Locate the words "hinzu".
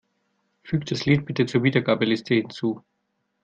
2.33-2.83